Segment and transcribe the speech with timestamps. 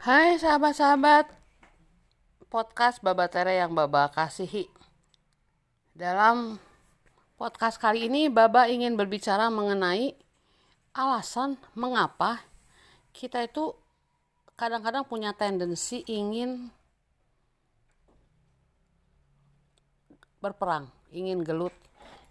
[0.00, 1.28] Hai sahabat-sahabat
[2.48, 4.64] podcast Baba Tere yang Baba kasihi.
[5.92, 6.56] Dalam
[7.36, 10.16] podcast kali ini Baba ingin berbicara mengenai
[10.96, 12.40] alasan mengapa
[13.12, 13.76] kita itu
[14.56, 16.72] kadang-kadang punya tendensi ingin
[20.40, 21.76] berperang, ingin gelut,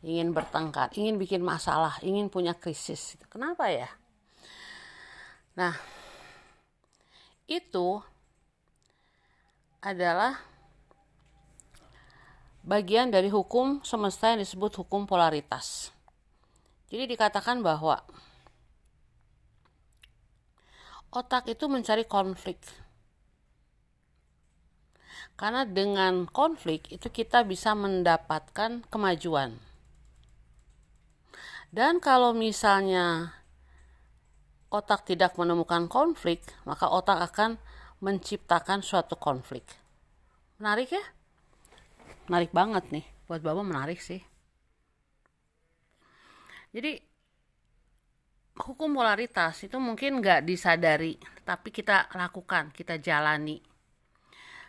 [0.02, 3.14] ingin bertengkar, ingin bikin masalah, ingin punya krisis.
[3.30, 3.94] Kenapa ya?
[5.54, 5.99] Nah,
[7.50, 7.98] itu
[9.82, 10.38] adalah
[12.62, 15.90] bagian dari hukum semesta yang disebut hukum polaritas.
[16.94, 18.06] Jadi dikatakan bahwa
[21.10, 22.62] otak itu mencari konflik.
[25.34, 29.58] Karena dengan konflik itu kita bisa mendapatkan kemajuan.
[31.70, 33.39] Dan kalau misalnya
[34.70, 37.58] otak tidak menemukan konflik, maka otak akan
[38.00, 39.66] menciptakan suatu konflik.
[40.62, 41.04] Menarik ya?
[42.30, 43.06] Menarik banget nih.
[43.26, 44.22] Buat Bapak menarik sih.
[46.70, 47.02] Jadi
[48.62, 53.58] hukum polaritas itu mungkin nggak disadari, tapi kita lakukan, kita jalani.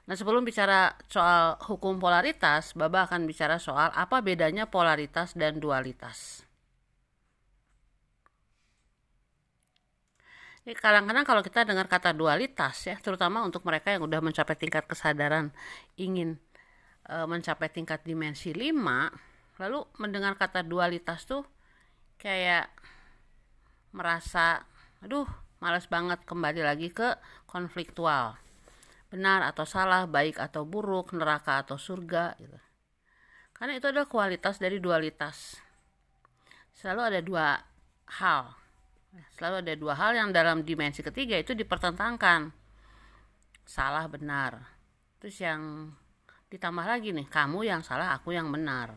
[0.08, 6.42] Nah sebelum bicara soal hukum polaritas, Baba akan bicara soal apa bedanya polaritas dan dualitas.
[10.61, 15.48] Kadang-kadang kalau kita dengar kata dualitas ya, terutama untuk mereka yang udah mencapai tingkat kesadaran
[15.97, 16.36] ingin
[17.08, 18.77] e, mencapai tingkat dimensi 5,
[19.56, 21.48] lalu mendengar kata dualitas tuh
[22.20, 22.69] kayak
[23.97, 24.69] merasa
[25.00, 25.25] aduh,
[25.64, 27.17] males banget kembali lagi ke
[27.48, 28.36] konfliktual.
[29.08, 32.61] Benar atau salah, baik atau buruk, neraka atau surga gitu.
[33.56, 35.56] Karena itu adalah kualitas dari dualitas.
[36.77, 37.47] Selalu ada dua
[38.20, 38.59] hal
[39.34, 42.55] Selalu ada dua hal yang dalam dimensi ketiga itu dipertentangkan.
[43.67, 44.62] Salah benar.
[45.19, 45.91] Terus yang
[46.50, 48.95] ditambah lagi nih, kamu yang salah, aku yang benar.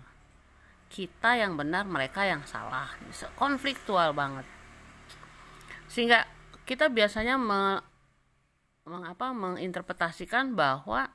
[0.89, 2.89] Kita yang benar, mereka yang salah.
[3.33, 4.45] Konfliktual banget.
[5.89, 6.25] Sehingga
[6.65, 7.81] kita biasanya me,
[8.85, 11.09] mengapa menginterpretasikan bahwa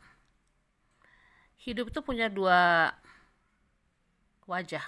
[1.63, 2.91] hidup itu punya dua
[4.51, 4.83] wajah.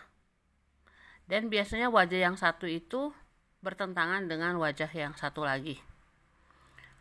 [1.31, 3.15] Dan biasanya wajah yang satu itu
[3.61, 5.81] bertentangan dengan wajah yang satu lagi.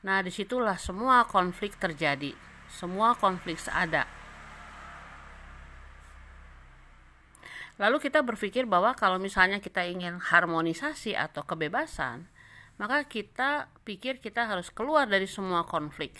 [0.03, 2.35] Nah, di situlah semua konflik terjadi,
[2.71, 4.07] semua konflik ada.
[7.79, 12.27] Lalu kita berpikir bahwa kalau misalnya kita ingin harmonisasi atau kebebasan,
[12.75, 16.15] maka kita pikir kita harus keluar dari semua konflik.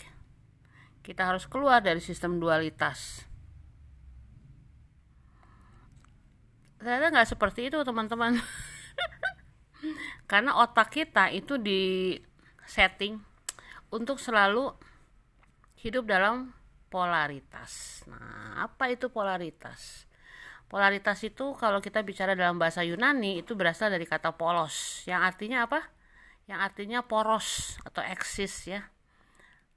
[1.04, 3.28] Kita harus keluar dari sistem dualitas.
[6.80, 8.40] Ternyata nggak seperti itu teman-teman.
[10.30, 12.14] karena otak kita itu di
[12.66, 13.18] setting
[13.90, 14.70] untuk selalu
[15.80, 16.54] hidup dalam
[16.90, 18.02] polaritas.
[18.10, 20.06] Nah, apa itu polaritas?
[20.70, 25.66] Polaritas itu kalau kita bicara dalam bahasa Yunani itu berasal dari kata polos, yang artinya
[25.66, 25.82] apa?
[26.46, 28.86] Yang artinya poros atau eksis ya.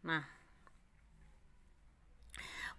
[0.06, 0.33] Nah,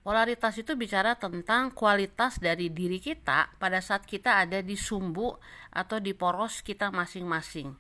[0.04, 5.32] Polaritas itu bicara tentang kualitas dari diri kita pada saat kita ada di sumbu
[5.72, 7.72] atau di poros kita masing-masing.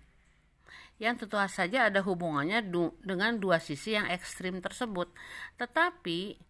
[0.96, 2.64] Yang tentu saja ada hubungannya
[3.04, 5.12] dengan dua sisi yang ekstrim tersebut.
[5.60, 6.40] Tetapi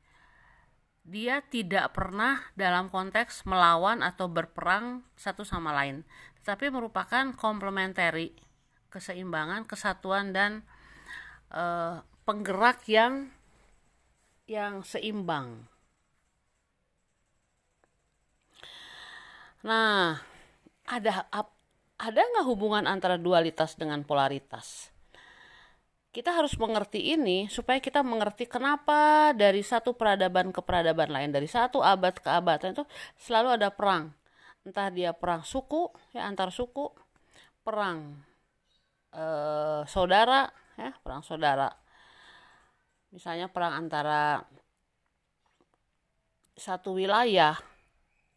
[1.03, 6.07] dia tidak pernah dalam konteks melawan atau berperang satu sama lain,
[6.41, 8.31] tetapi merupakan komplementari,
[8.95, 10.65] keseimbangan, kesatuan dan
[11.53, 11.65] e,
[12.25, 13.29] penggerak yang
[14.45, 15.65] yang seimbang.
[19.65, 20.21] Nah,
[20.85, 21.25] ada
[21.97, 24.93] ada nggak hubungan antara dualitas dengan polaritas?
[26.15, 31.51] Kita harus mengerti ini supaya kita mengerti kenapa dari satu peradaban ke peradaban lain, dari
[31.51, 32.85] satu abad ke abad itu
[33.19, 34.15] selalu ada perang.
[34.63, 36.87] Entah dia perang suku, ya antar suku,
[37.67, 38.23] perang
[39.11, 40.47] eh, saudara,
[40.79, 41.84] ya perang saudara
[43.15, 44.43] misalnya perang antara
[46.59, 47.55] satu wilayah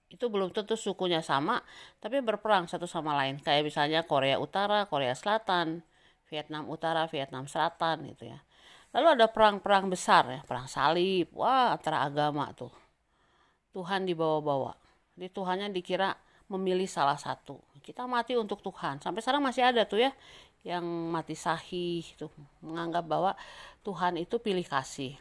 [0.07, 1.59] itu belum tentu sukunya sama
[1.97, 3.41] tapi berperang satu sama lain.
[3.41, 5.81] Kayak misalnya Korea Utara Korea Selatan
[6.29, 8.39] Vietnam Utara Vietnam Selatan gitu ya.
[8.95, 11.33] Lalu ada perang-perang besar ya perang salib.
[11.33, 12.71] Wah antara agama tuh.
[13.75, 14.73] Tuhan dibawa-bawa.
[15.17, 16.13] Jadi Tuhannya dikira
[16.47, 17.59] memilih salah satu.
[17.83, 19.03] Kita mati untuk Tuhan.
[19.03, 20.11] Sampai sekarang masih ada tuh ya
[20.67, 22.27] yang mati sahih itu
[22.59, 23.31] menganggap bahwa
[23.87, 25.15] Tuhan itu pilih kasih.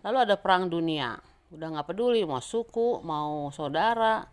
[0.00, 1.20] Lalu ada perang dunia.
[1.52, 4.24] Udah nggak peduli mau suku mau saudara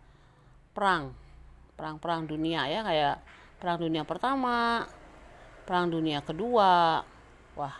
[0.72, 1.12] perang.
[1.76, 3.16] Perang-perang dunia ya kayak
[3.60, 4.88] perang dunia pertama
[5.68, 7.04] perang dunia kedua.
[7.52, 7.76] Wah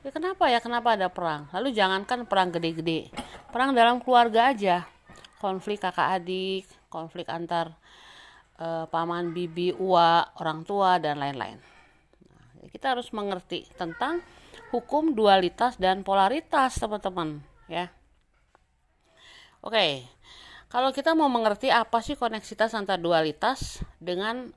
[0.00, 0.64] ya kenapa ya?
[0.64, 1.44] Kenapa ada perang?
[1.52, 3.12] Lalu jangankan perang gede-gede
[3.52, 4.88] perang dalam keluarga aja.
[5.38, 7.76] Konflik kakak adik konflik antar
[8.58, 11.77] uh, paman bibi uwa orang tua dan lain-lain
[12.78, 14.22] kita harus mengerti tentang
[14.70, 17.90] hukum dualitas dan polaritas teman-teman ya
[19.66, 20.06] oke
[20.70, 24.54] kalau kita mau mengerti apa sih koneksitas antar dualitas dengan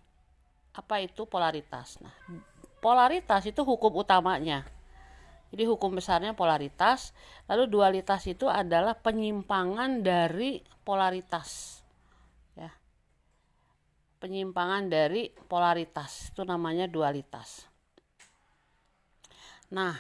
[0.77, 2.13] apa itu polaritas nah
[2.77, 4.69] polaritas itu hukum utamanya
[5.51, 7.11] jadi hukum besarnya polaritas,
[7.51, 11.83] lalu dualitas itu adalah penyimpangan dari polaritas.
[12.55, 12.71] Ya.
[14.23, 17.67] Penyimpangan dari polaritas itu namanya dualitas.
[19.71, 19.95] Nah,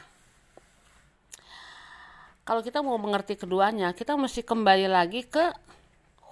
[2.43, 5.55] kalau kita mau mengerti keduanya, kita mesti kembali lagi ke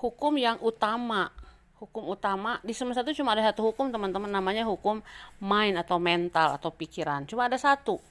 [0.03, 1.31] hukum yang utama.
[1.80, 5.00] Hukum utama di semesta itu cuma ada satu hukum teman-teman namanya hukum
[5.39, 7.24] mind atau mental atau pikiran.
[7.24, 8.03] Cuma ada satu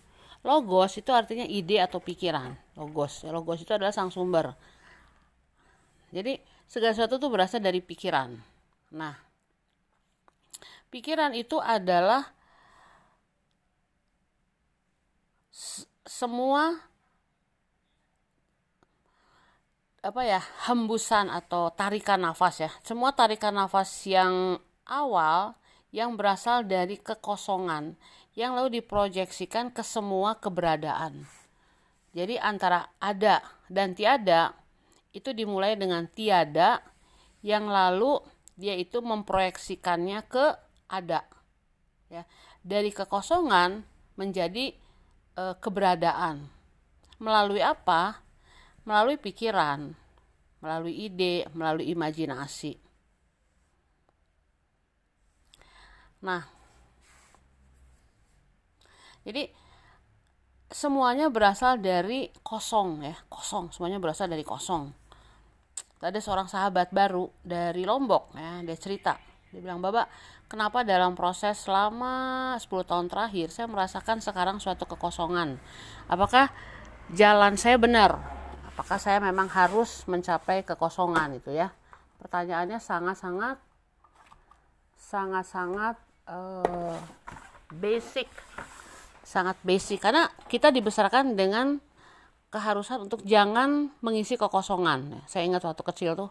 [0.46, 2.54] Logos itu artinya ide atau pikiran.
[2.78, 3.26] Logos.
[3.26, 4.54] Logos itu adalah sang sumber.
[6.14, 6.38] Jadi
[6.70, 8.38] segala sesuatu itu berasal dari pikiran.
[8.94, 9.18] Nah,
[10.94, 12.30] pikiran itu adalah
[16.06, 16.78] semua
[19.98, 20.38] apa ya
[20.70, 25.58] hembusan atau tarikan nafas ya semua tarikan nafas yang awal
[25.90, 27.98] yang berasal dari kekosongan
[28.38, 31.26] yang lalu diproyeksikan ke semua keberadaan.
[32.14, 34.54] Jadi antara ada dan tiada
[35.10, 36.78] itu dimulai dengan tiada
[37.42, 38.22] yang lalu
[38.54, 40.54] dia itu memproyeksikannya ke
[40.86, 41.26] ada.
[42.08, 42.24] Ya,
[42.62, 43.82] dari kekosongan
[44.14, 44.72] menjadi
[45.38, 46.42] e, keberadaan.
[47.22, 48.18] Melalui apa?
[48.82, 49.94] Melalui pikiran,
[50.58, 52.74] melalui ide, melalui imajinasi.
[56.18, 56.42] Nah,
[59.22, 59.46] jadi
[60.66, 63.70] semuanya berasal dari kosong ya, kosong.
[63.70, 64.90] Semuanya berasal dari kosong.
[65.98, 69.27] Ada seorang sahabat baru dari Lombok ya, dia cerita.
[69.48, 70.12] Dia bilang, "Bapak,
[70.44, 75.56] kenapa dalam proses selama 10 tahun terakhir saya merasakan sekarang suatu kekosongan?
[76.04, 76.52] Apakah
[77.16, 78.20] jalan saya benar?
[78.68, 81.72] Apakah saya memang harus mencapai kekosongan itu ya?"
[82.20, 83.56] Pertanyaannya sangat-sangat
[84.98, 85.96] sangat-sangat
[86.28, 86.98] uh,
[87.72, 88.28] basic
[89.24, 91.80] sangat basic karena kita dibesarkan dengan
[92.48, 95.24] keharusan untuk jangan mengisi kekosongan.
[95.28, 96.30] Saya ingat waktu kecil tuh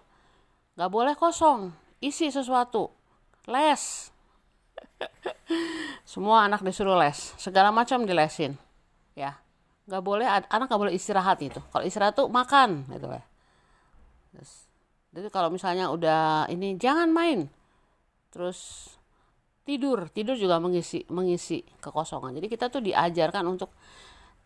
[0.78, 2.90] nggak boleh kosong, isi sesuatu,
[3.48, 4.12] les.
[6.12, 8.56] Semua anak disuruh les, segala macam dilesin,
[9.18, 9.38] ya.
[9.88, 11.64] Nggak boleh anak nggak boleh istirahat itu.
[11.72, 13.24] Kalau istirahat tuh makan, gitu ya.
[15.18, 17.48] Jadi kalau misalnya udah ini jangan main,
[18.30, 18.92] terus
[19.64, 20.12] tidur.
[20.12, 22.38] Tidur juga mengisi mengisi kekosongan.
[22.38, 23.74] Jadi kita tuh diajarkan untuk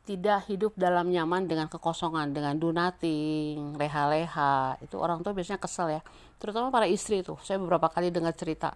[0.02, 4.78] tidak hidup dalam nyaman dengan kekosongan dengan do nothing leha-leha.
[4.82, 6.02] Itu orang tua biasanya kesel ya.
[6.42, 7.38] Terutama para istri tuh.
[7.44, 8.74] Saya beberapa kali dengar cerita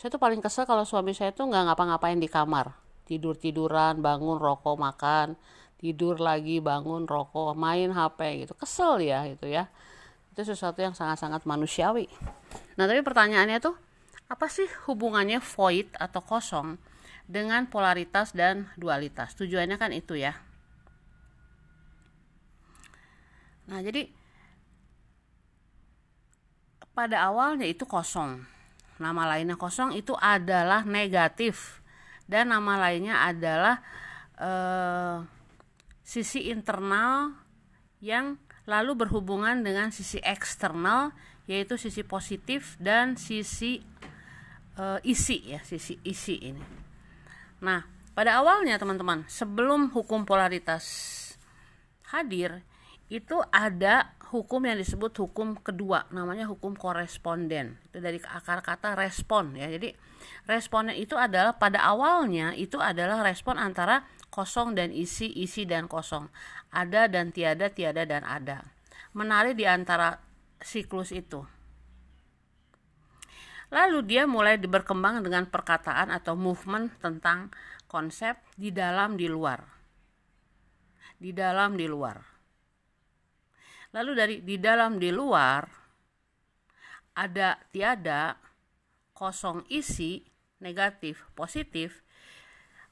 [0.00, 2.72] saya tuh paling kesel kalau suami saya tuh nggak ngapa-ngapain di kamar
[3.04, 5.36] tidur tiduran bangun rokok makan
[5.76, 9.68] tidur lagi bangun rokok main hp gitu kesel ya itu ya
[10.32, 12.08] itu sesuatu yang sangat-sangat manusiawi
[12.80, 13.76] nah tapi pertanyaannya tuh
[14.30, 16.80] apa sih hubungannya void atau kosong
[17.30, 19.38] dengan polaritas dan dualitas?
[19.38, 20.34] Tujuannya kan itu ya.
[23.70, 24.10] Nah, jadi
[26.90, 28.42] pada awalnya itu kosong.
[29.00, 31.80] Nama lainnya kosong itu adalah negatif
[32.28, 33.80] dan nama lainnya adalah
[34.36, 35.16] eh,
[36.04, 37.32] sisi internal
[38.04, 38.36] yang
[38.68, 41.10] lalu berhubungan dengan sisi eksternal
[41.50, 43.82] yaitu sisi positif dan sisi
[44.78, 46.62] uh, isi ya sisi isi ini.
[47.58, 47.82] Nah
[48.14, 50.86] pada awalnya teman-teman sebelum hukum polaritas
[52.14, 52.62] hadir
[53.10, 57.82] itu ada hukum yang disebut hukum kedua namanya hukum koresponden.
[57.90, 59.66] Itu dari akar kata respon ya.
[59.66, 59.90] Jadi
[60.46, 66.30] responden itu adalah pada awalnya itu adalah respon antara kosong dan isi isi dan kosong.
[66.70, 68.62] Ada dan tiada tiada dan ada.
[69.10, 70.22] Menarik di antara
[70.62, 71.42] siklus itu.
[73.70, 77.50] Lalu dia mulai berkembang dengan perkataan atau movement tentang
[77.86, 79.62] konsep di dalam di luar.
[81.18, 82.29] Di dalam di luar.
[83.90, 85.66] Lalu dari di dalam di luar
[87.18, 88.38] ada tiada
[89.10, 90.22] kosong isi
[90.62, 92.06] negatif positif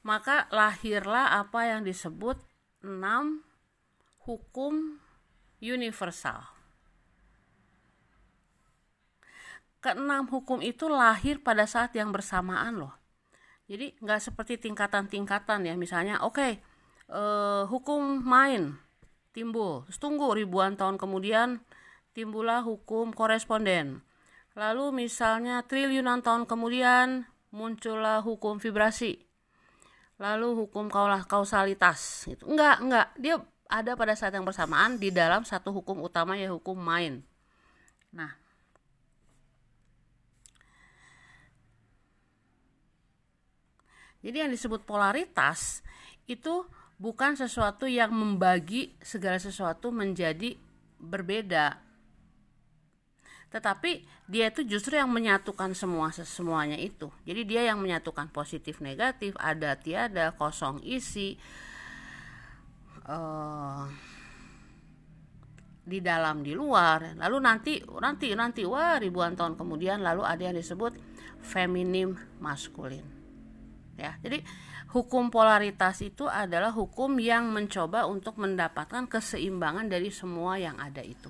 [0.03, 2.37] maka lahirlah apa yang disebut
[2.83, 3.41] enam
[4.27, 4.99] hukum
[5.63, 6.59] universal
[9.79, 12.93] keenam hukum itu lahir pada saat yang bersamaan loh.
[13.71, 15.73] Jadi nggak seperti tingkatan-tingkatan ya.
[15.79, 16.51] Misalnya, oke, okay,
[17.11, 18.75] uh, hukum main
[19.31, 19.85] timbul.
[19.97, 21.61] Tunggu ribuan tahun kemudian
[22.13, 24.01] timbullah hukum koresponden.
[24.57, 29.23] Lalu misalnya triliunan tahun kemudian muncullah hukum vibrasi.
[30.19, 30.91] Lalu hukum
[31.25, 32.43] kausalitas gitu.
[32.49, 33.07] Enggak, enggak.
[33.15, 37.23] Dia ada pada saat yang bersamaan di dalam satu hukum utama ya hukum main.
[38.11, 38.35] Nah,
[44.19, 45.79] Jadi yang disebut polaritas
[46.27, 46.67] itu
[46.99, 50.59] bukan sesuatu yang membagi segala sesuatu menjadi
[50.99, 51.79] berbeda.
[53.49, 57.09] Tetapi dia itu justru yang menyatukan semua semuanya itu.
[57.25, 61.39] Jadi dia yang menyatukan positif negatif, ada tiada, kosong isi.
[63.09, 63.89] Uh,
[65.89, 70.53] di dalam di luar lalu nanti nanti nanti wah ribuan tahun kemudian lalu ada yang
[70.53, 70.93] disebut
[71.41, 73.01] feminim maskulin
[73.97, 74.45] ya jadi
[74.89, 81.29] hukum polaritas itu adalah hukum yang mencoba untuk mendapatkan keseimbangan dari semua yang ada itu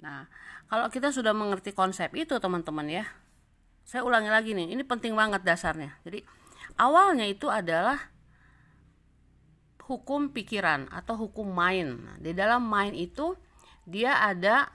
[0.00, 0.28] nah
[0.66, 3.04] kalau kita sudah mengerti konsep itu teman-teman ya
[3.86, 6.24] saya ulangi lagi nih ini penting banget dasarnya jadi
[6.76, 8.16] awalnya itu adalah
[9.86, 11.94] hukum pikiran atau hukum main.
[11.94, 13.38] Nah, di dalam main itu
[13.86, 14.66] dia ada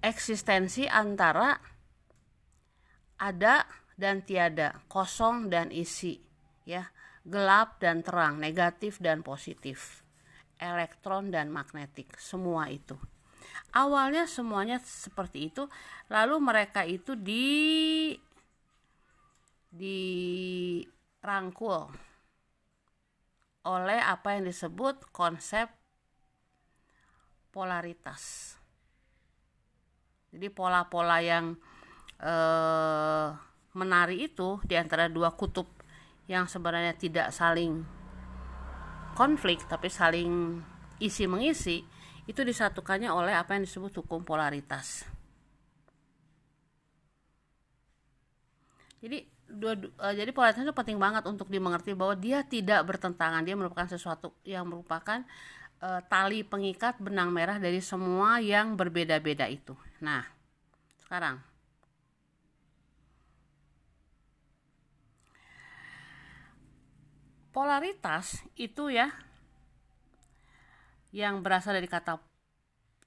[0.00, 1.58] eksistensi antara
[3.20, 3.68] ada
[4.00, 6.16] dan tiada, kosong dan isi,
[6.64, 6.88] ya,
[7.28, 10.00] gelap dan terang, negatif dan positif,
[10.56, 12.96] elektron dan magnetik, semua itu.
[13.76, 15.68] Awalnya semuanya seperti itu,
[16.08, 18.16] lalu mereka itu di
[19.70, 20.50] dirangkul
[23.60, 25.70] oleh apa yang disebut konsep
[27.54, 28.56] polaritas.
[30.34, 31.54] Jadi pola-pola yang
[32.20, 33.28] eh,
[33.74, 35.66] menari itu di antara dua kutub
[36.30, 37.82] yang sebenarnya tidak saling
[39.14, 40.62] konflik tapi saling
[41.02, 41.82] isi mengisi
[42.28, 45.02] itu disatukannya oleh apa yang disebut hukum polaritas.
[49.00, 53.58] Jadi dua, uh, jadi polaritas itu penting banget untuk dimengerti bahwa dia tidak bertentangan dia
[53.58, 55.26] merupakan sesuatu yang merupakan
[55.82, 60.22] uh, tali pengikat benang merah dari semua yang berbeda-beda itu nah
[61.02, 61.42] sekarang
[67.50, 69.10] polaritas itu ya
[71.10, 72.22] yang berasal dari kata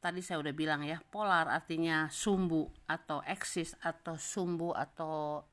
[0.04, 5.48] tadi saya udah bilang ya polar artinya sumbu atau eksis atau sumbu atau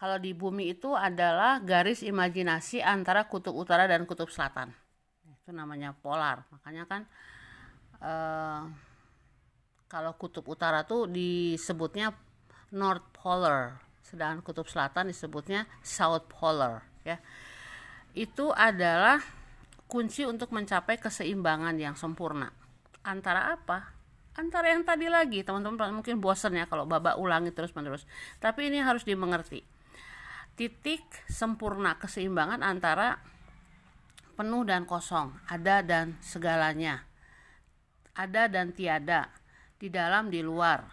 [0.00, 4.72] kalau di bumi itu adalah garis imajinasi antara kutub utara dan kutub selatan.
[5.28, 6.48] Itu namanya polar.
[6.48, 7.04] Makanya kan
[8.00, 8.62] eh,
[9.92, 12.16] kalau kutub utara tuh disebutnya
[12.72, 17.18] north polar sedangkan kutub selatan disebutnya south polar ya
[18.14, 19.22] itu adalah
[19.90, 22.54] kunci untuk mencapai keseimbangan yang sempurna.
[23.02, 23.90] Antara apa?
[24.38, 28.06] Antara yang tadi lagi teman-teman mungkin bosan ya kalau babak ulangi terus menerus
[28.38, 29.66] tapi ini harus dimengerti.
[30.54, 33.18] Titik sempurna keseimbangan antara
[34.38, 37.04] penuh dan kosong, ada dan segalanya,
[38.16, 39.28] ada dan tiada,
[39.76, 40.84] di dalam di luar.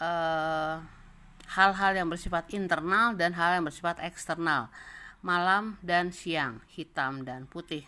[0.00, 0.76] Eh,
[1.54, 4.72] hal-hal yang bersifat internal dan hal yang bersifat eksternal,
[5.20, 7.84] malam dan siang, hitam dan putih.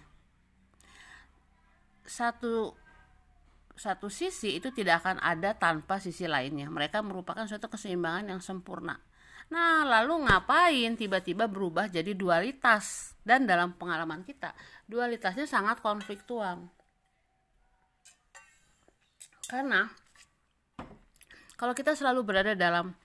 [2.04, 2.76] Satu
[3.75, 6.71] satu sisi itu tidak akan ada tanpa sisi lainnya.
[6.71, 9.00] Mereka merupakan suatu keseimbangan yang sempurna
[9.52, 13.12] Nah, lalu ngapain tiba-tiba berubah jadi dualitas?
[13.25, 14.52] Dan dalam pengalaman kita,
[14.88, 16.68] dualitasnya sangat konfliktual.
[19.49, 19.88] Karena
[21.61, 22.97] kalau kita selalu berada dalam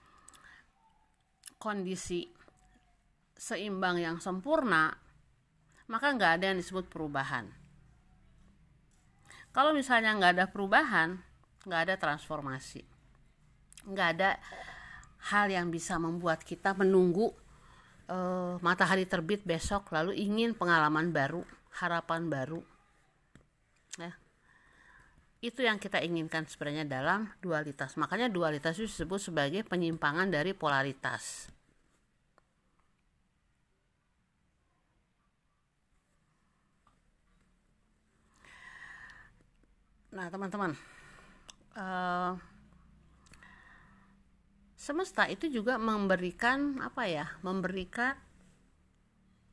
[1.60, 2.32] kondisi
[3.36, 4.96] seimbang yang sempurna,
[5.92, 7.52] maka nggak ada yang disebut perubahan.
[9.52, 11.20] Kalau misalnya nggak ada perubahan,
[11.68, 12.80] nggak ada transformasi,
[13.84, 14.30] nggak ada
[15.28, 17.36] hal yang bisa membuat kita menunggu
[18.08, 21.44] uh, matahari terbit besok lalu ingin pengalaman baru
[21.76, 22.64] harapan baru
[25.40, 27.96] itu yang kita inginkan sebenarnya dalam dualitas.
[27.96, 31.48] Makanya dualitas itu disebut sebagai penyimpangan dari polaritas.
[40.10, 40.74] Nah teman-teman
[41.78, 42.34] uh,
[44.74, 48.18] semesta itu juga memberikan apa ya memberikan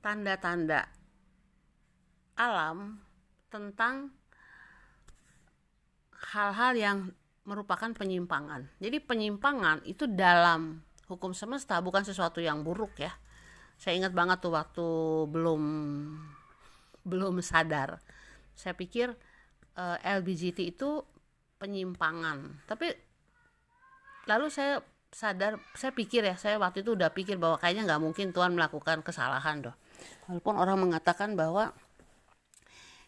[0.02, 0.90] tanda-tanda
[2.34, 2.98] alam
[3.54, 4.10] tentang
[6.34, 6.98] hal-hal yang
[7.48, 8.68] merupakan penyimpangan.
[8.84, 13.16] Jadi penyimpangan itu dalam hukum semesta bukan sesuatu yang buruk ya.
[13.80, 14.88] Saya ingat banget tuh waktu
[15.32, 15.64] belum
[17.08, 18.04] belum sadar.
[18.52, 19.16] Saya pikir
[19.80, 21.00] eh, LBGT itu
[21.56, 22.68] penyimpangan.
[22.68, 22.92] Tapi
[24.28, 28.36] lalu saya sadar saya pikir ya saya waktu itu udah pikir bahwa kayaknya nggak mungkin
[28.36, 29.76] Tuhan melakukan kesalahan doh
[30.28, 31.72] walaupun orang mengatakan bahwa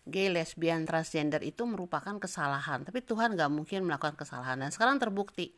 [0.10, 2.84] gay, lesbian, transgender itu merupakan kesalahan.
[2.84, 4.60] Tapi Tuhan nggak mungkin melakukan kesalahan.
[4.60, 5.54] Dan sekarang terbukti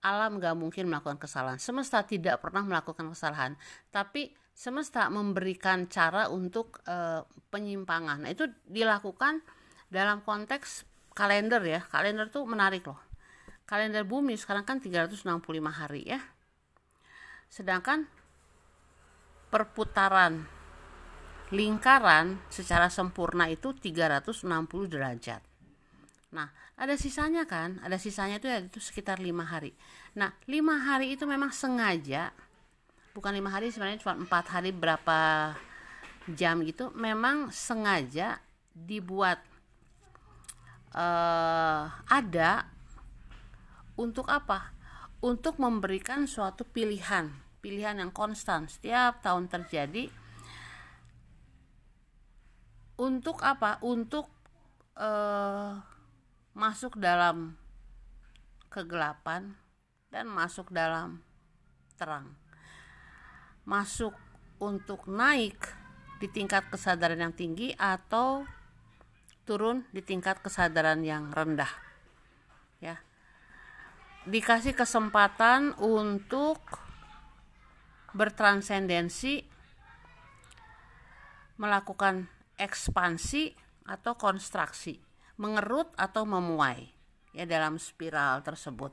[0.00, 1.60] alam nggak mungkin melakukan kesalahan.
[1.60, 3.54] Semesta tidak pernah melakukan kesalahan.
[3.92, 8.24] Tapi semesta memberikan cara untuk e, penyimpangan.
[8.24, 9.44] Nah itu dilakukan
[9.92, 11.80] dalam konteks kalender ya.
[11.84, 13.00] Kalender tuh menarik loh.
[13.68, 15.24] Kalender bumi sekarang kan 365
[15.68, 16.20] hari ya.
[17.52, 18.08] Sedangkan
[19.50, 20.59] perputaran
[21.50, 24.46] lingkaran secara sempurna itu 360
[24.86, 25.42] derajat
[26.30, 29.74] nah ada sisanya kan ada sisanya itu ya itu sekitar lima hari
[30.14, 32.30] nah lima hari itu memang sengaja
[33.12, 35.52] bukan lima hari sebenarnya cuma empat hari berapa
[36.30, 38.38] jam gitu memang sengaja
[38.70, 39.42] dibuat
[40.94, 42.70] uh, ada
[43.98, 44.72] untuk apa?
[45.20, 47.28] Untuk memberikan suatu pilihan,
[47.60, 50.08] pilihan yang konstan setiap tahun terjadi.
[53.00, 53.80] Untuk apa?
[53.80, 54.28] Untuk
[55.00, 55.80] uh,
[56.52, 57.56] masuk dalam
[58.68, 59.56] kegelapan
[60.12, 61.24] dan masuk dalam
[61.96, 62.36] terang.
[63.64, 64.12] Masuk
[64.60, 65.56] untuk naik
[66.20, 68.44] di tingkat kesadaran yang tinggi atau
[69.48, 71.72] turun di tingkat kesadaran yang rendah
[72.78, 72.96] ya
[74.28, 76.60] dikasih kesempatan untuk
[78.12, 79.42] bertransendensi
[81.58, 82.30] melakukan
[82.60, 83.56] ekspansi
[83.88, 85.00] atau konstruksi
[85.40, 86.92] mengerut atau memuai
[87.32, 88.92] ya dalam spiral tersebut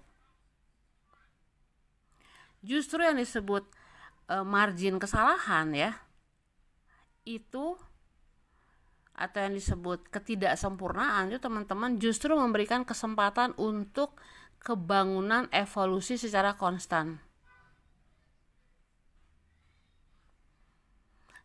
[2.63, 3.67] justru yang disebut
[4.31, 5.91] e, margin kesalahan ya
[7.27, 7.75] itu
[9.17, 14.15] atau yang disebut ketidaksempurnaan itu teman-teman justru memberikan kesempatan untuk
[14.61, 17.17] kebangunan evolusi secara konstan.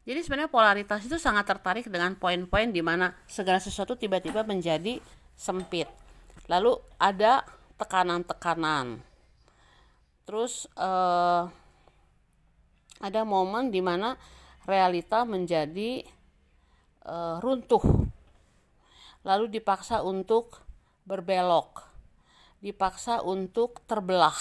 [0.03, 4.99] Jadi sebenarnya polaritas itu sangat tertarik dengan poin-poin di mana segala sesuatu tiba-tiba menjadi
[5.39, 5.87] sempit.
[6.51, 7.47] Lalu ada
[7.79, 8.99] tekanan-tekanan.
[10.27, 11.43] Terus eh,
[13.03, 14.15] ada momen di mana
[14.63, 16.07] realita menjadi
[17.07, 17.83] uh, runtuh
[19.27, 20.63] lalu dipaksa untuk
[21.03, 21.83] berbelok
[22.63, 24.39] dipaksa untuk terbelah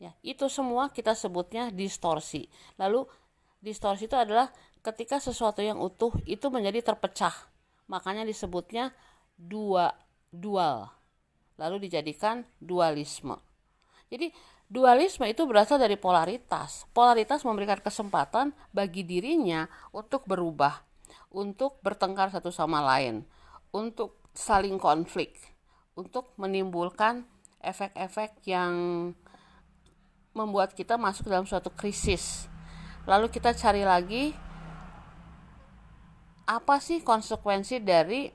[0.00, 2.48] ya itu semua kita sebutnya distorsi
[2.80, 3.04] lalu
[3.58, 4.50] distorsi itu adalah
[4.82, 7.34] ketika sesuatu yang utuh itu menjadi terpecah.
[7.90, 8.94] Makanya disebutnya
[9.34, 9.94] dua
[10.28, 10.92] dual.
[11.58, 13.40] Lalu dijadikan dualisme.
[14.08, 14.30] Jadi
[14.70, 16.86] dualisme itu berasal dari polaritas.
[16.94, 20.88] Polaritas memberikan kesempatan bagi dirinya untuk berubah
[21.32, 23.24] untuk bertengkar satu sama lain,
[23.72, 25.36] untuk saling konflik,
[25.96, 27.28] untuk menimbulkan
[27.60, 28.72] efek-efek yang
[30.32, 32.46] membuat kita masuk dalam suatu krisis.
[33.08, 34.36] Lalu kita cari lagi
[36.44, 38.28] apa sih konsekuensi dari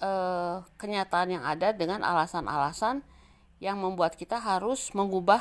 [0.00, 3.04] eh, kenyataan yang ada dengan alasan-alasan
[3.60, 5.40] yang membuat kita harus mengubah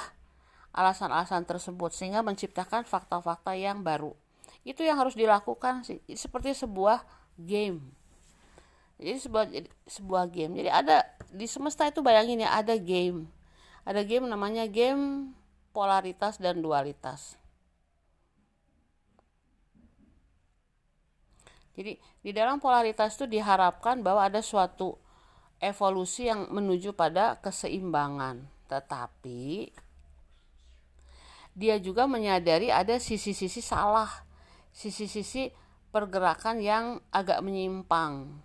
[0.76, 4.12] alasan-alasan tersebut sehingga menciptakan fakta-fakta yang baru.
[4.68, 7.00] Itu yang harus dilakukan sih seperti sebuah
[7.40, 7.80] game.
[9.00, 9.46] Jadi sebuah
[9.88, 10.52] sebuah game.
[10.60, 13.32] Jadi ada di semesta itu bayangin ya ada game.
[13.88, 15.32] Ada game namanya game
[15.72, 17.40] polaritas dan dualitas
[21.76, 24.96] jadi di dalam polaritas itu diharapkan bahwa ada suatu
[25.60, 29.72] evolusi yang menuju pada keseimbangan tetapi
[31.56, 34.26] dia juga menyadari ada sisi-sisi salah
[34.76, 35.56] sisi-sisi
[35.96, 38.44] pergerakan yang agak menyimpang,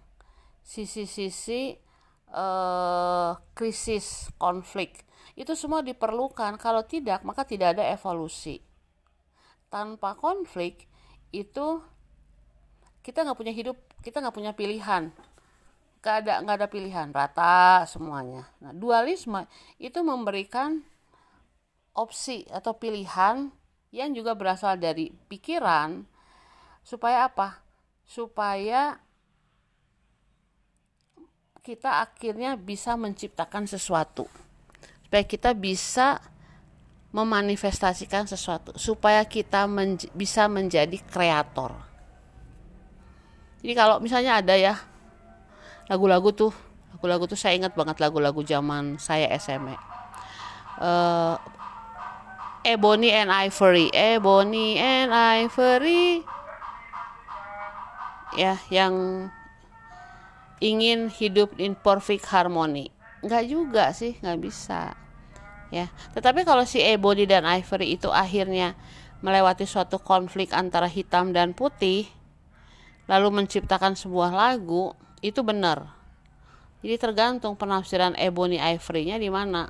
[0.62, 1.74] sisi-sisi
[2.30, 5.02] eh, krisis, konflik.
[5.34, 6.54] Itu semua diperlukan.
[6.62, 8.62] Kalau tidak, maka tidak ada evolusi.
[9.66, 10.86] Tanpa konflik
[11.34, 11.82] itu
[13.00, 15.12] kita nggak punya hidup, kita nggak punya pilihan.
[16.00, 18.48] Gak ada nggak ada pilihan, rata semuanya.
[18.64, 19.44] Nah, dualisme
[19.76, 20.80] itu memberikan
[21.92, 23.52] opsi atau pilihan
[23.92, 26.08] yang juga berasal dari pikiran,
[26.80, 27.60] supaya apa
[28.08, 28.98] supaya
[31.60, 34.26] kita akhirnya bisa menciptakan sesuatu
[35.06, 36.18] supaya kita bisa
[37.14, 41.89] memanifestasikan sesuatu supaya kita menj bisa menjadi kreator
[43.60, 44.74] jadi kalau misalnya ada ya
[45.86, 46.52] lagu-lagu tuh
[46.96, 49.74] lagu-lagu tuh saya ingat banget lagu-lagu zaman saya SMA
[50.80, 51.36] uh,
[52.64, 56.20] eh, Ebony and Ivory Ebony and Ivory.
[58.36, 59.26] Ya yang
[60.60, 62.92] ingin hidup in perfect harmony.
[63.24, 64.92] Nggak juga sih nggak bisa.
[65.72, 68.76] Ya tetapi kalau si Ebony dan Ivory itu akhirnya
[69.24, 72.08] melewati suatu konflik antara hitam dan putih
[73.10, 76.00] lalu menciptakan sebuah lagu itu benar
[76.80, 79.68] jadi tergantung penafsiran Ebony Ivory-nya di mana.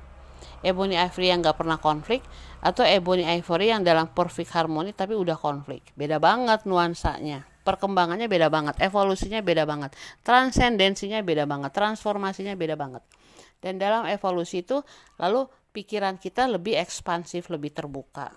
[0.63, 2.23] Ebony Ivory yang nggak pernah konflik
[2.63, 5.91] atau Ebony Ivory yang dalam perfect harmony tapi udah konflik.
[5.93, 7.45] Beda banget nuansanya.
[7.61, 9.93] Perkembangannya beda banget, evolusinya beda banget,
[10.25, 13.05] transendensinya beda banget, transformasinya beda banget.
[13.61, 14.81] Dan dalam evolusi itu
[15.21, 18.33] lalu pikiran kita lebih ekspansif, lebih terbuka.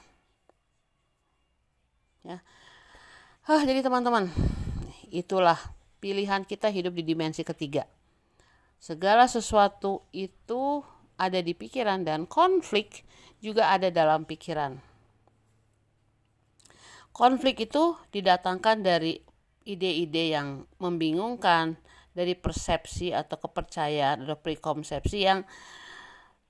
[2.20, 2.44] Ya.
[3.48, 4.28] Hah, jadi teman-teman,
[5.14, 5.56] itulah
[6.02, 7.86] pilihan kita hidup di dimensi ketiga.
[8.82, 10.82] Segala sesuatu itu
[11.14, 13.06] ada di pikiran dan konflik
[13.38, 14.76] juga ada dalam pikiran.
[17.14, 19.22] Konflik itu didatangkan dari
[19.64, 21.78] ide-ide yang membingungkan,
[22.10, 25.46] dari persepsi atau kepercayaan atau prekonsepsi yang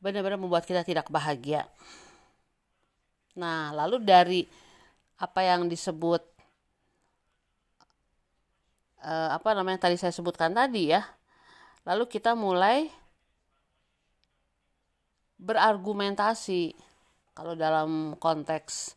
[0.00, 1.68] benar-benar membuat kita tidak bahagia.
[3.37, 4.40] Nah, lalu dari
[5.20, 6.34] apa yang disebut
[9.05, 11.05] uh, apa namanya tadi saya sebutkan tadi ya,
[11.85, 12.88] lalu kita mulai
[15.45, 16.73] berargumentasi
[17.37, 18.97] kalau dalam konteks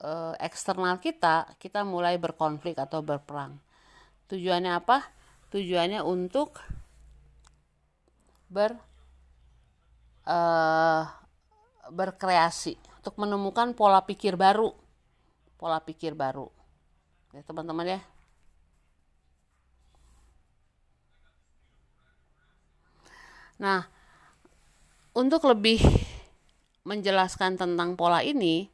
[0.00, 0.10] e,
[0.42, 3.60] eksternal kita kita mulai berkonflik atau berperang.
[4.32, 5.06] Tujuannya apa?
[5.54, 6.58] Tujuannya untuk
[8.50, 8.74] ber
[10.24, 10.38] e,
[11.88, 14.72] berkreasi untuk menemukan pola pikir baru.
[15.60, 16.48] Pola pikir baru.
[17.36, 18.00] Ya teman-teman ya
[23.58, 23.82] Nah,
[25.18, 25.82] untuk lebih
[26.86, 28.70] menjelaskan tentang pola ini,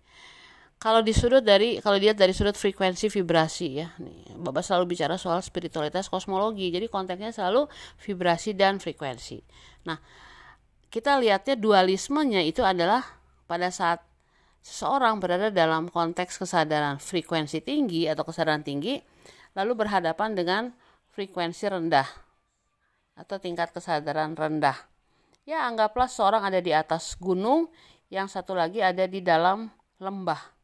[0.77, 5.17] kalau di sudut dari kalau lihat dari sudut frekuensi vibrasi ya, nih Bapak selalu bicara
[5.17, 7.65] soal spiritualitas kosmologi, jadi konteksnya selalu
[8.05, 9.41] vibrasi dan frekuensi.
[9.89, 9.97] Nah,
[10.93, 13.01] kita lihatnya dualismenya itu adalah
[13.49, 14.05] pada saat
[14.61, 19.01] seseorang berada dalam konteks kesadaran frekuensi tinggi atau kesadaran tinggi,
[19.57, 20.63] lalu berhadapan dengan
[21.17, 22.24] frekuensi rendah
[23.15, 24.77] atau tingkat kesadaran rendah.
[25.45, 27.71] Ya, anggaplah seorang ada di atas gunung,
[28.13, 30.55] yang satu lagi ada di dalam lembah.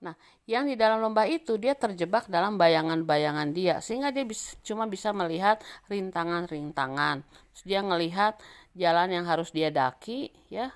[0.00, 0.16] Nah,
[0.48, 5.12] yang di dalam lembah itu dia terjebak dalam bayangan-bayangan dia sehingga dia bisa, cuma bisa
[5.12, 5.60] melihat
[5.92, 7.20] rintangan-rintangan.
[7.68, 8.40] Dia melihat
[8.72, 10.72] jalan yang harus dia daki ya,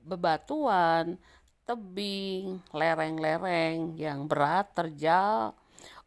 [0.00, 1.20] bebatuan,
[1.68, 5.52] tebing, lereng-lereng yang berat, terjal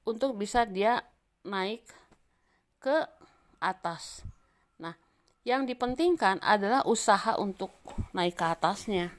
[0.02, 1.06] untuk bisa dia
[1.46, 1.86] naik
[2.82, 3.17] ke
[3.60, 4.26] atas.
[4.78, 4.94] Nah,
[5.48, 7.74] yang dipentingkan adalah usaha untuk
[8.12, 9.16] naik ke atasnya.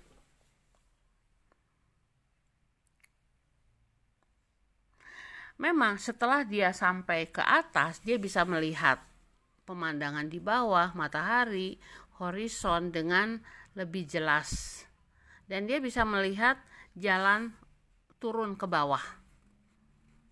[5.58, 9.02] Memang setelah dia sampai ke atas, dia bisa melihat
[9.66, 11.74] pemandangan di bawah, matahari,
[12.22, 13.42] horizon dengan
[13.74, 14.82] lebih jelas.
[15.50, 16.62] Dan dia bisa melihat
[16.94, 17.50] jalan
[18.22, 19.02] turun ke bawah.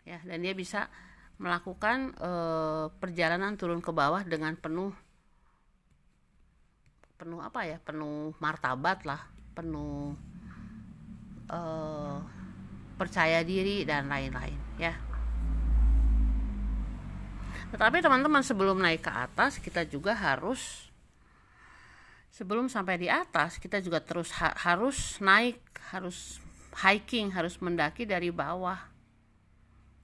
[0.07, 0.87] Ya, dan dia bisa
[1.37, 2.31] melakukan e,
[2.97, 4.93] perjalanan turun ke bawah dengan penuh
[7.17, 7.77] penuh apa ya?
[7.81, 9.21] Penuh martabat lah
[9.57, 10.17] penuh
[11.49, 11.61] e,
[12.97, 14.97] percaya diri dan lain-lain ya.
[17.73, 20.87] Tetapi teman-teman sebelum naik ke atas kita juga harus
[22.33, 25.57] sebelum sampai di atas kita juga terus ha harus naik
[25.89, 26.37] harus
[26.85, 28.77] hiking harus mendaki dari bawah.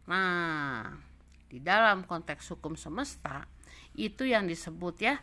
[0.08, 1.11] Nah
[1.52, 3.44] di dalam konteks hukum semesta
[3.92, 5.20] itu yang disebut ya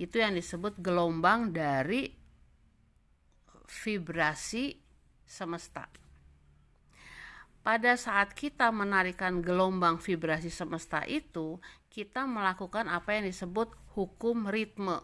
[0.00, 2.08] itu yang disebut gelombang dari
[3.68, 4.76] vibrasi
[5.24, 5.88] semesta.
[7.60, 11.58] Pada saat kita menarikan gelombang vibrasi semesta itu
[11.90, 15.02] kita melakukan apa yang disebut hukum ritme.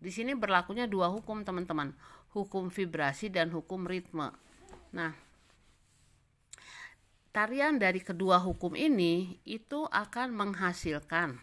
[0.00, 1.92] Di sini berlakunya dua hukum teman-teman.
[2.32, 4.32] Hukum vibrasi dan hukum ritme.
[4.96, 5.12] Nah
[7.34, 11.42] tarian dari kedua hukum ini itu akan menghasilkan.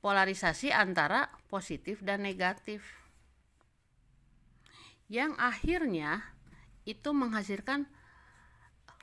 [0.00, 2.80] Polarisasi antara positif dan negatif.
[5.12, 6.24] Yang akhirnya
[6.88, 7.84] itu menghasilkan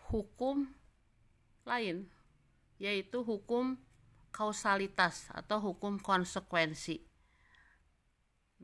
[0.09, 0.65] hukum
[1.65, 2.09] lain
[2.81, 3.77] yaitu hukum
[4.33, 7.05] kausalitas atau hukum konsekuensi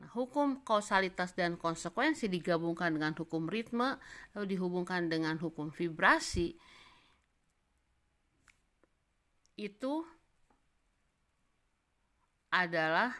[0.00, 4.00] Nah, hukum kausalitas dan konsekuensi digabungkan dengan hukum ritme,
[4.32, 6.56] lalu dihubungkan dengan hukum vibrasi,
[9.60, 10.02] itu
[12.52, 13.12] adalah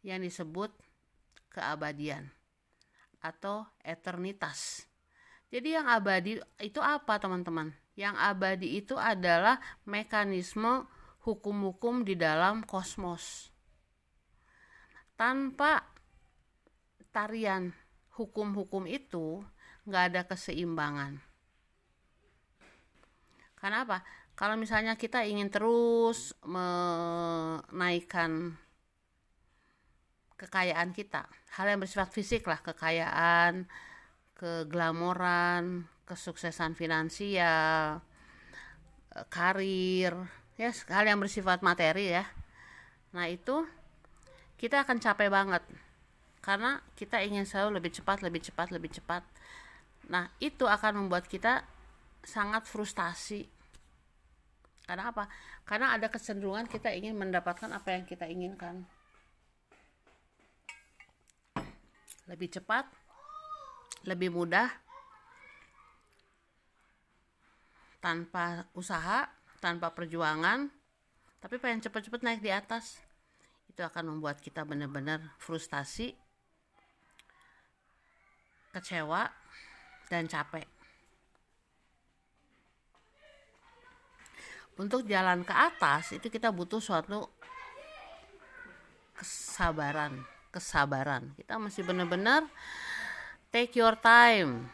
[0.00, 0.72] yang disebut
[1.52, 2.32] keabadian
[3.20, 4.88] atau eternitas.
[5.50, 7.74] Jadi yang abadi itu apa teman-teman?
[7.98, 10.88] Yang abadi itu adalah mekanisme
[11.26, 13.49] hukum-hukum di dalam kosmos.
[15.20, 15.84] Tanpa
[17.12, 17.76] tarian
[18.16, 19.44] hukum-hukum itu
[19.84, 21.20] nggak ada keseimbangan.
[23.52, 24.00] Karena apa?
[24.32, 28.56] Kalau misalnya kita ingin terus menaikkan
[30.40, 31.28] kekayaan kita,
[31.60, 33.68] hal yang bersifat fisik lah, kekayaan,
[34.32, 38.00] keglamoran, kesuksesan finansial,
[39.28, 40.16] karir,
[40.56, 42.24] ya hal yang bersifat materi ya.
[43.12, 43.68] Nah itu
[44.60, 45.64] kita akan capek banget
[46.44, 49.24] karena kita ingin selalu lebih cepat, lebih cepat, lebih cepat.
[50.12, 51.64] Nah itu akan membuat kita
[52.20, 53.48] sangat frustasi.
[54.84, 55.32] Karena apa?
[55.64, 58.84] Karena ada kecenderungan kita ingin mendapatkan apa yang kita inginkan.
[62.28, 62.84] Lebih cepat,
[64.04, 64.68] lebih mudah,
[68.00, 69.28] tanpa usaha,
[69.60, 70.72] tanpa perjuangan,
[71.40, 73.09] tapi pengen cepet-cepet naik di atas.
[73.80, 76.12] Itu akan membuat kita benar-benar frustasi,
[78.76, 79.24] kecewa,
[80.12, 80.68] dan capek.
[84.80, 87.28] untuk jalan ke atas itu kita butuh suatu
[89.12, 92.48] kesabaran kesabaran kita masih benar-benar
[93.52, 94.72] take your time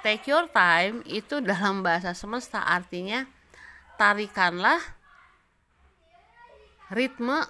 [0.00, 3.28] take your time itu dalam bahasa semesta artinya
[4.00, 4.80] tarikanlah
[6.88, 7.44] ritme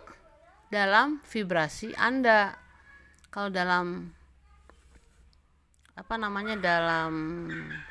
[0.71, 2.55] dalam vibrasi Anda.
[3.31, 4.11] Kalau dalam
[5.99, 7.13] apa namanya dalam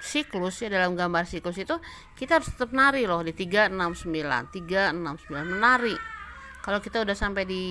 [0.02, 1.78] siklus ya dalam gambar siklus itu
[2.18, 3.70] kita harus tetap nari loh di 369
[4.56, 5.96] 369 menari.
[6.60, 7.64] Kalau kita udah sampai di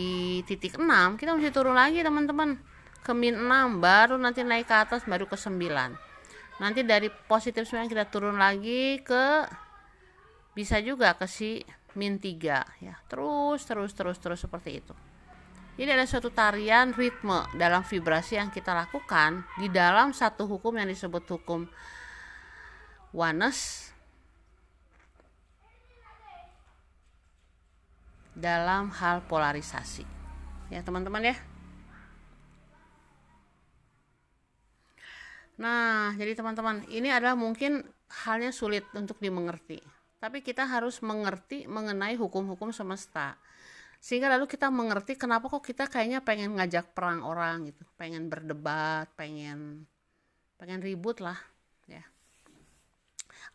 [0.46, 2.60] titik 6 kita mesti turun lagi teman-teman.
[3.02, 6.08] Ke min 6 baru nanti naik ke atas baru ke 9
[6.58, 9.46] nanti dari positif 9 kita turun lagi ke
[10.58, 11.62] bisa juga ke si
[11.98, 12.38] min 3
[12.78, 14.94] ya terus terus terus terus seperti itu
[15.78, 20.86] ini ada suatu tarian ritme dalam vibrasi yang kita lakukan di dalam satu hukum yang
[20.90, 21.66] disebut hukum
[23.14, 23.88] oneness
[28.38, 30.06] dalam hal polarisasi.
[30.70, 31.36] Ya, teman-teman ya.
[35.58, 37.82] Nah, jadi teman-teman, ini adalah mungkin
[38.22, 39.97] halnya sulit untuk dimengerti.
[40.18, 43.38] Tapi kita harus mengerti mengenai hukum-hukum semesta.
[43.98, 47.82] Sehingga lalu kita mengerti kenapa kok kita kayaknya pengen ngajak perang orang gitu.
[47.98, 49.86] Pengen berdebat pengen
[50.58, 51.38] pengen ribut lah
[51.86, 52.02] ya.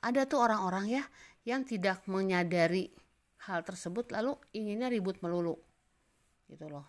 [0.04, 1.04] Ada tuh orang-orang ya
[1.43, 2.91] yang tidak menyadari
[3.47, 5.60] hal tersebut lalu inginnya ribut melulu
[6.47, 6.88] gitu loh.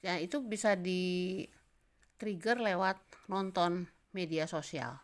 [0.00, 1.44] Ya itu bisa di
[2.20, 4.96] trigger lewat nonton media sosial.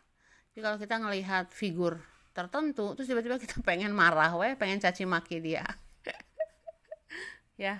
[0.52, 5.38] Jadi kalau kita ngelihat figur tertentu terus tiba-tiba kita pengen marah weh pengen caci maki
[5.42, 5.64] dia.
[7.60, 7.76] Ya.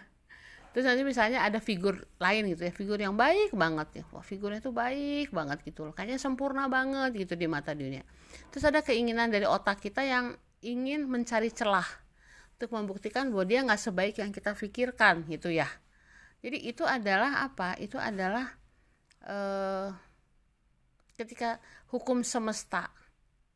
[0.76, 4.04] Terus nanti misalnya ada figur lain gitu ya figur yang baik banget ya.
[4.12, 5.96] Wah figurnya tuh baik banget gitu loh.
[5.96, 8.04] Kayaknya sempurna banget gitu di mata dunia.
[8.52, 11.88] Terus ada keinginan dari otak kita yang ingin mencari celah
[12.60, 15.66] untuk membuktikan bahwa dia nggak sebaik yang kita pikirkan gitu ya.
[16.44, 17.80] Jadi itu adalah apa?
[17.80, 18.52] Itu adalah
[19.24, 19.88] eh,
[21.16, 21.56] ketika
[21.88, 22.92] hukum semesta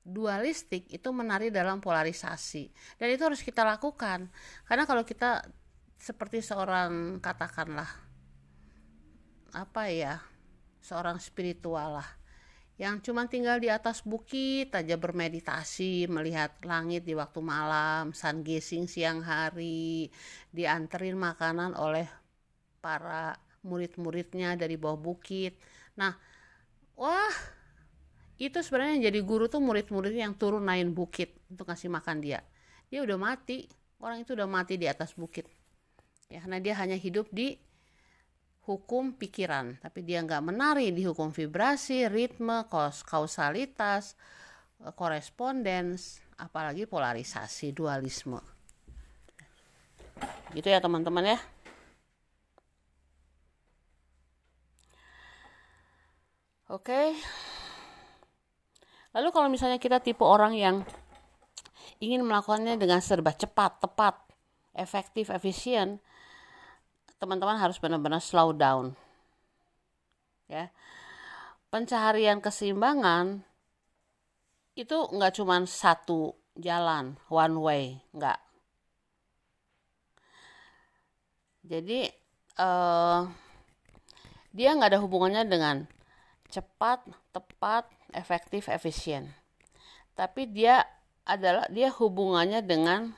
[0.05, 2.69] dualistik itu menari dalam polarisasi.
[3.01, 4.29] Dan itu harus kita lakukan.
[4.69, 5.43] Karena kalau kita
[5.97, 7.89] seperti seorang katakanlah
[9.55, 10.21] apa ya
[10.83, 12.11] seorang spiritual lah
[12.75, 18.91] yang cuma tinggal di atas bukit aja bermeditasi melihat langit di waktu malam sun gazing
[18.91, 20.11] siang hari
[20.51, 22.11] dianterin makanan oleh
[22.83, 25.57] para murid-muridnya dari bawah bukit.
[25.97, 26.19] Nah
[26.99, 27.33] wah
[28.35, 32.43] itu sebenarnya yang jadi guru tuh murid-murid yang turun naik bukit untuk ngasih makan dia.
[32.91, 33.71] Dia udah mati.
[34.03, 35.47] Orang itu udah mati di atas bukit.
[36.27, 37.55] Ya karena dia hanya hidup di
[38.67, 39.79] hukum pikiran.
[39.79, 42.67] Tapi dia nggak menari di hukum vibrasi ritme
[43.07, 44.19] kausalitas
[44.99, 48.43] korespondens apalagi polarisasi dualisme.
[50.51, 51.39] Gitu ya teman-teman ya.
[56.67, 57.15] Oke
[59.15, 60.83] lalu kalau misalnya kita tipe orang yang
[62.03, 64.19] ingin melakukannya dengan serba cepat tepat
[64.75, 66.03] efektif efisien
[67.23, 68.93] teman-teman harus benar-benar slow down.
[70.51, 70.69] Ya.
[71.73, 73.43] Pencaharian keseimbangan
[74.75, 78.39] itu nggak cuma satu jalan one way nggak.
[81.65, 82.13] Jadi
[82.61, 83.25] uh,
[84.53, 85.77] dia nggak ada hubungannya dengan
[86.53, 89.35] cepat tepat efektif efisien
[90.15, 90.87] tapi dia
[91.27, 93.13] adalah dia hubungannya dengan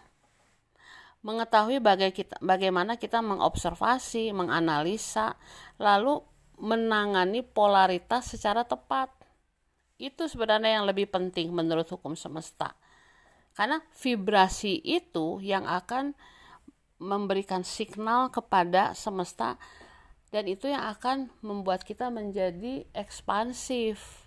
[1.27, 5.35] mengetahui baga kita, bagaimana kita mengobservasi, menganalisa,
[5.83, 6.23] lalu
[6.57, 9.11] menangani polaritas secara tepat.
[9.99, 12.79] Itu sebenarnya yang lebih penting menurut hukum semesta.
[13.59, 16.15] Karena vibrasi itu yang akan
[17.03, 19.59] memberikan signal kepada semesta
[20.31, 24.26] dan itu yang akan membuat kita menjadi ekspansif.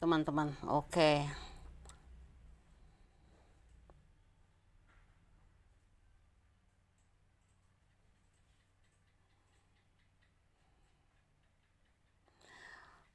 [0.00, 1.28] Teman-teman, oke.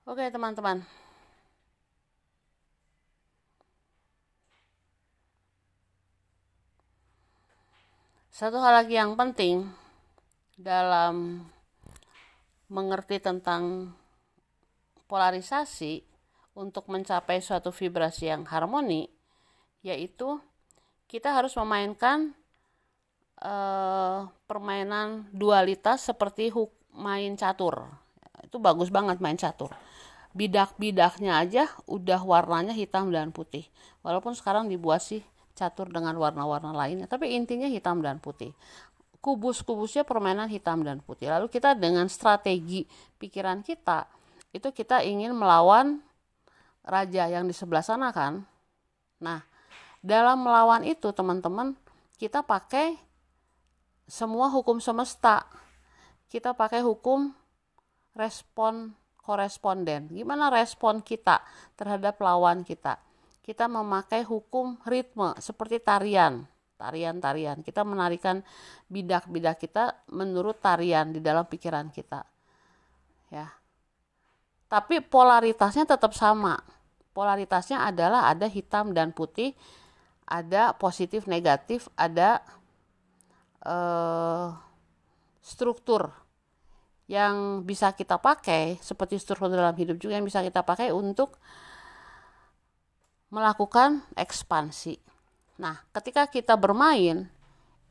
[0.06, 0.86] Oke, teman-teman.
[8.30, 9.66] Satu hal lagi yang penting
[10.54, 11.42] dalam
[12.70, 13.90] mengerti tentang
[15.10, 16.15] polarisasi
[16.56, 19.12] untuk mencapai suatu vibrasi yang harmoni,
[19.84, 20.40] yaitu
[21.06, 22.34] kita harus memainkan
[23.44, 26.50] uh, permainan dualitas seperti
[26.96, 27.92] main catur.
[28.42, 29.76] Itu bagus banget main catur.
[30.36, 33.68] Bidak-bidaknya aja udah warnanya hitam dan putih.
[34.04, 35.24] Walaupun sekarang dibuat sih
[35.56, 38.52] catur dengan warna-warna lainnya tapi intinya hitam dan putih.
[39.24, 41.32] Kubus-kubusnya permainan hitam dan putih.
[41.32, 42.84] Lalu kita dengan strategi
[43.18, 44.06] pikiran kita
[44.56, 46.00] itu kita ingin melawan
[46.86, 48.46] raja yang di sebelah sana kan
[49.20, 49.42] nah
[50.06, 51.74] dalam melawan itu teman-teman
[52.22, 52.96] kita pakai
[54.06, 55.50] semua hukum semesta
[56.30, 57.34] kita pakai hukum
[58.16, 58.94] respon
[59.26, 60.14] koresponden.
[60.14, 61.42] Gimana respon kita
[61.74, 63.02] terhadap lawan kita?
[63.42, 66.46] Kita memakai hukum ritme seperti tarian,
[66.78, 67.66] tarian-tarian.
[67.66, 68.42] Kita menarikan
[68.90, 72.22] bidak-bidak kita menurut tarian di dalam pikiran kita.
[73.34, 73.50] Ya.
[74.66, 76.58] Tapi polaritasnya tetap sama.
[77.16, 79.56] Polaritasnya adalah ada hitam dan putih,
[80.28, 82.44] ada positif negatif, ada
[83.64, 84.52] uh,
[85.40, 86.12] struktur
[87.06, 91.38] yang bisa kita pakai seperti struktur dalam hidup juga yang bisa kita pakai untuk
[93.30, 94.98] melakukan ekspansi.
[95.62, 97.30] Nah, ketika kita bermain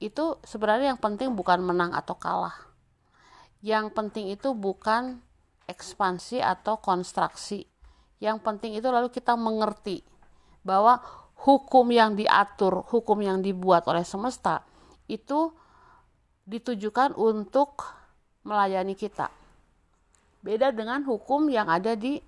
[0.03, 2.57] itu sebenarnya yang penting bukan menang atau kalah.
[3.65, 5.23] Yang penting itu bukan
[5.69, 7.65] ekspansi atau konstruksi.
[8.21, 10.01] Yang penting itu lalu kita mengerti
[10.65, 11.01] bahwa
[11.45, 14.65] hukum yang diatur, hukum yang dibuat oleh semesta
[15.05, 15.53] itu
[16.49, 17.85] ditujukan untuk
[18.45, 19.29] melayani kita.
[20.45, 22.21] Beda dengan hukum yang ada di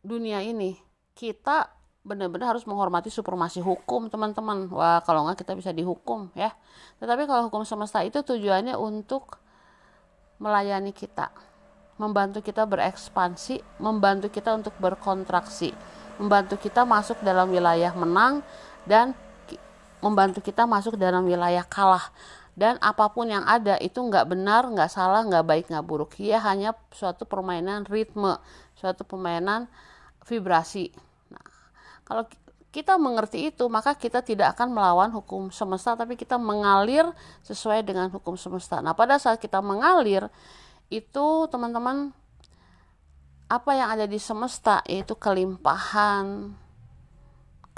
[0.00, 0.76] dunia ini.
[1.12, 1.68] Kita
[2.04, 4.68] benar-benar harus menghormati supremasi hukum, teman-teman.
[4.72, 6.52] Wah, kalau nggak kita bisa dihukum ya.
[7.00, 9.40] Tetapi kalau hukum semesta itu tujuannya untuk
[10.44, 11.32] melayani kita,
[11.96, 15.72] membantu kita berekspansi, membantu kita untuk berkontraksi,
[16.20, 18.44] membantu kita masuk dalam wilayah menang
[18.84, 19.16] dan
[20.04, 22.12] membantu kita masuk dalam wilayah kalah.
[22.54, 26.14] Dan apa pun yang ada itu nggak benar nggak salah nggak baik nggak buruk.
[26.20, 28.38] Ia hanya suatu permainan ritme
[28.78, 29.66] suatu permainan
[30.28, 30.92] vibrasi.
[31.32, 31.48] Nah
[32.04, 32.28] kalau
[32.74, 37.06] kita mengerti itu maka kita tidak akan melawan hukum semesta tapi kita mengalir
[37.46, 38.82] sesuai dengan hukum semesta.
[38.82, 40.26] Nah pada saat kita mengalir
[40.90, 42.10] itu teman-teman
[43.46, 46.50] apa yang ada di semesta yaitu kelimpahan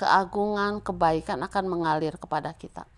[0.00, 2.88] keagungan kebaikan akan mengalir kepada kita.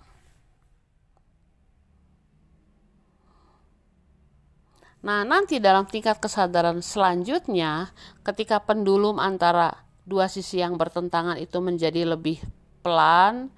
[4.99, 7.95] Nah, nanti dalam tingkat kesadaran selanjutnya,
[8.27, 12.41] ketika pendulum antara dua sisi yang bertentangan itu menjadi lebih
[12.81, 13.53] pelan,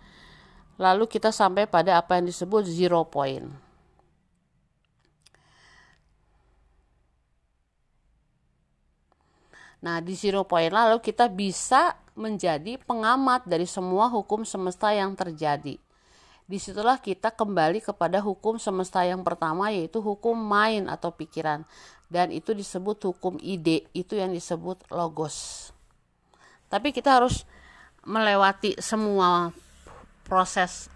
[0.75, 3.47] lalu kita sampai pada apa yang disebut zero point.
[9.81, 15.81] Nah, di zero point lalu kita bisa menjadi pengamat dari semua hukum semesta yang terjadi.
[16.45, 21.63] Di situlah kita kembali kepada hukum semesta yang pertama yaitu hukum main atau pikiran.
[22.11, 25.71] Dan itu disebut hukum ide itu yang disebut logos
[26.71, 27.45] tapi kita harus
[28.07, 29.51] melewati semua
[30.25, 30.89] proses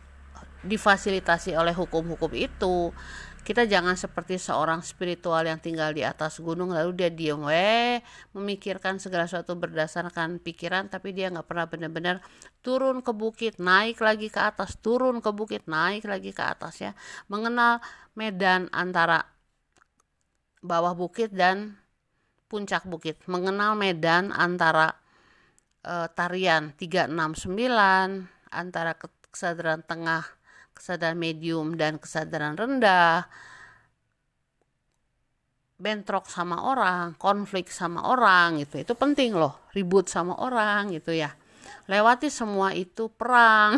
[0.64, 2.94] difasilitasi oleh hukum-hukum itu.
[3.44, 8.00] Kita jangan seperti seorang spiritual yang tinggal di atas gunung lalu dia diem weh
[8.32, 12.24] memikirkan segala sesuatu berdasarkan pikiran tapi dia nggak pernah benar-benar
[12.64, 16.96] turun ke bukit naik lagi ke atas turun ke bukit naik lagi ke atas ya.
[17.28, 17.84] Mengenal
[18.16, 19.28] medan antara
[20.64, 21.76] bawah bukit dan
[22.48, 23.20] puncak bukit.
[23.28, 25.03] Mengenal medan antara
[25.84, 27.12] uh, tarian 369
[28.50, 28.96] antara
[29.30, 30.24] kesadaran tengah,
[30.72, 33.28] kesadaran medium dan kesadaran rendah,
[35.74, 38.80] bentrok sama orang, konflik sama orang gitu.
[38.80, 41.34] Itu penting loh, ribut sama orang gitu ya.
[41.84, 43.76] Lewati semua itu perang.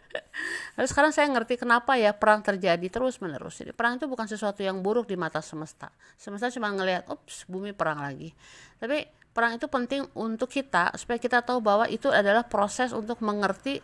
[0.80, 3.60] Lalu sekarang saya ngerti kenapa ya perang terjadi terus menerus.
[3.60, 5.92] Jadi perang itu bukan sesuatu yang buruk di mata semesta.
[6.16, 8.32] Semesta cuma ngelihat, ups, bumi perang lagi.
[8.80, 9.04] Tapi
[9.34, 13.82] perang itu penting untuk kita supaya kita tahu bahwa itu adalah proses untuk mengerti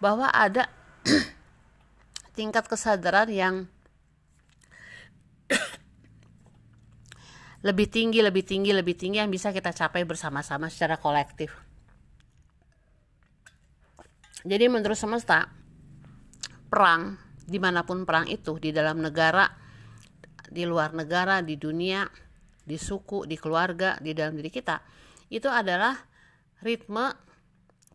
[0.00, 0.72] bahwa ada
[2.36, 3.68] tingkat kesadaran yang
[7.68, 11.52] lebih tinggi, lebih tinggi, lebih tinggi yang bisa kita capai bersama-sama secara kolektif.
[14.46, 15.50] Jadi menurut semesta,
[16.70, 19.50] perang, di mana pun perang itu, di dalam negara,
[20.46, 22.06] di luar negara, di dunia,
[22.66, 24.82] di suku, di keluarga, di dalam diri kita,
[25.30, 25.94] itu adalah
[26.60, 27.14] ritme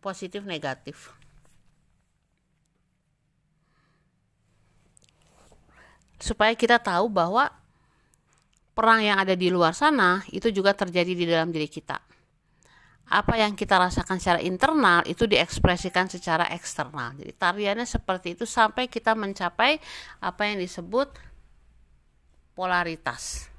[0.00, 1.12] positif negatif.
[6.16, 7.52] Supaya kita tahu bahwa
[8.72, 12.00] perang yang ada di luar sana itu juga terjadi di dalam diri kita
[13.12, 17.12] apa yang kita rasakan secara internal itu diekspresikan secara eksternal.
[17.20, 19.76] Jadi tariannya seperti itu sampai kita mencapai
[20.24, 21.12] apa yang disebut
[22.56, 23.51] polaritas.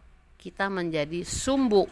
[0.44, 1.88] Kita menjadi sumbu.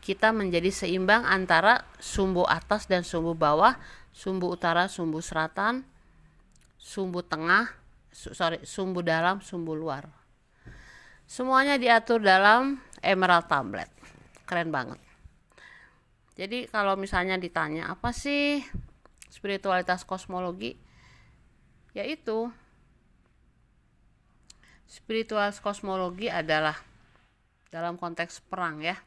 [0.00, 3.76] Kita menjadi seimbang antara sumbu atas dan sumbu bawah,
[4.16, 5.84] sumbu utara, sumbu selatan,
[6.80, 7.68] sumbu tengah,
[8.08, 10.08] sorry, sumbu dalam, sumbu luar.
[11.28, 13.92] Semuanya diatur dalam emerald tablet.
[14.48, 15.00] Keren banget.
[16.32, 18.64] Jadi kalau misalnya ditanya apa sih
[19.28, 20.80] spiritualitas kosmologi?
[21.92, 22.48] Yaitu
[24.88, 26.80] spiritualitas kosmologi adalah
[27.72, 29.00] dalam konteks perang ya.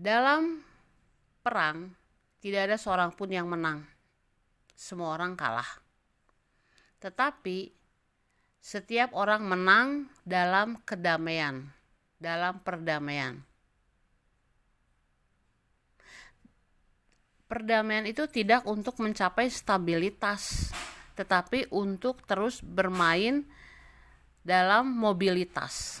[0.00, 0.64] Dalam
[1.44, 1.92] perang
[2.40, 3.84] tidak ada seorang pun yang menang.
[4.72, 5.68] Semua orang kalah.
[7.04, 7.68] Tetapi
[8.64, 11.68] setiap orang menang dalam kedamaian,
[12.16, 13.44] dalam perdamaian.
[17.44, 20.72] Perdamaian itu tidak untuk mencapai stabilitas,
[21.14, 23.46] tetapi untuk terus bermain
[24.40, 26.00] dalam mobilitas.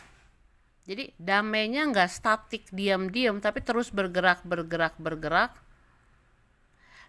[0.88, 5.54] Jadi damainya nggak statik diam-diam, tapi terus bergerak, bergerak, bergerak,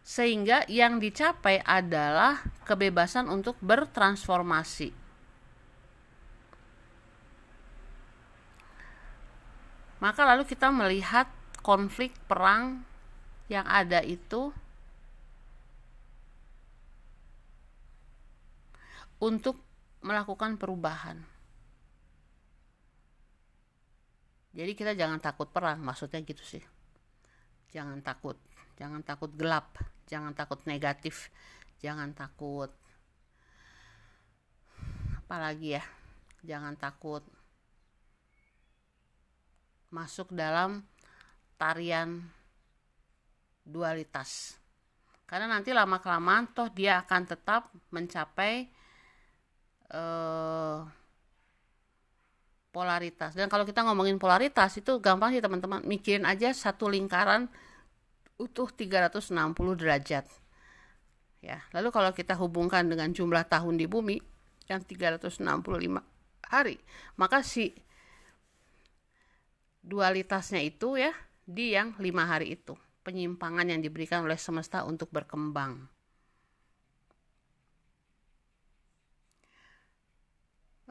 [0.06, 4.94] sehingga yang dicapai adalah kebebasan untuk bertransformasi.
[10.02, 11.30] Maka lalu kita melihat
[11.62, 12.82] konflik perang
[13.46, 14.50] yang ada itu
[19.22, 19.62] untuk
[20.02, 21.22] melakukan perubahan.
[24.52, 26.64] Jadi kita jangan takut perang, maksudnya gitu sih.
[27.72, 28.36] Jangan takut,
[28.76, 31.32] jangan takut gelap, jangan takut negatif,
[31.80, 32.74] jangan takut
[35.16, 35.84] apalagi ya.
[36.44, 37.24] Jangan takut
[39.94, 40.84] masuk dalam
[41.56, 42.26] tarian
[43.62, 44.58] dualitas
[45.32, 48.68] karena nanti lama kelamaan toh dia akan tetap mencapai
[49.92, 50.88] uh,
[52.72, 53.36] polaritas.
[53.36, 55.84] Dan kalau kita ngomongin polaritas itu gampang sih teman-teman.
[55.84, 57.52] Mikirin aja satu lingkaran
[58.40, 59.32] utuh 360
[59.78, 60.26] derajat.
[61.42, 64.22] Ya lalu kalau kita hubungkan dengan jumlah tahun di bumi
[64.70, 65.42] yang 365
[66.46, 66.78] hari
[67.18, 67.74] maka si
[69.82, 71.10] dualitasnya itu ya
[71.42, 72.78] di yang lima hari itu.
[73.02, 75.90] Penyimpangan yang diberikan oleh semesta untuk berkembang.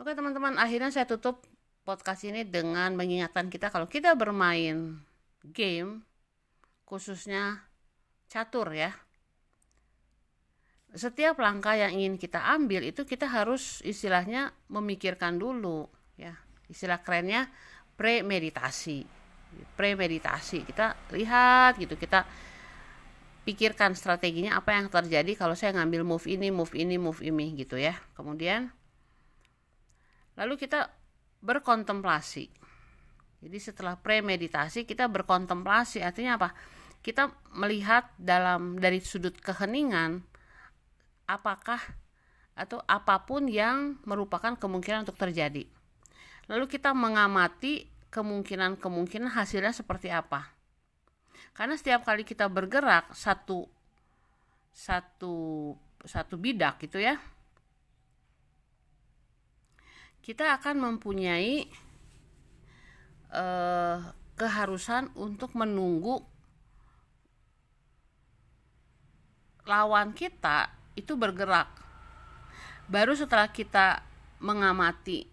[0.00, 1.44] Oke teman-teman, akhirnya saya tutup
[1.84, 4.96] podcast ini dengan mengingatkan kita kalau kita bermain
[5.44, 6.00] game,
[6.88, 7.68] khususnya
[8.32, 8.96] catur ya.
[10.96, 15.84] Setiap langkah yang ingin kita ambil itu kita harus istilahnya memikirkan dulu
[16.16, 16.32] ya.
[16.72, 17.52] Istilah kerennya
[18.00, 19.20] premeditasi
[19.76, 22.24] premeditasi kita lihat gitu kita
[23.42, 27.76] pikirkan strateginya apa yang terjadi kalau saya ngambil move ini move ini move ini gitu
[27.76, 28.70] ya kemudian
[30.36, 30.90] lalu kita
[31.40, 32.50] berkontemplasi
[33.40, 36.50] jadi setelah premeditasi kita berkontemplasi artinya apa
[37.00, 40.20] kita melihat dalam dari sudut keheningan
[41.24, 41.80] apakah
[42.52, 45.64] atau apa pun yang merupakan kemungkinan untuk terjadi
[46.50, 50.50] Lalu kita mengamati kemungkinan-kemungkinan hasilnya seperti apa.
[51.54, 53.70] Karena setiap kali kita bergerak satu
[54.74, 55.70] satu
[56.02, 57.22] satu bidak gitu ya
[60.20, 61.66] kita akan mempunyai
[63.32, 63.98] eh,
[64.36, 66.24] keharusan untuk menunggu
[69.68, 71.68] lawan kita itu bergerak.
[72.90, 74.02] Baru setelah kita
[74.42, 75.28] mengamati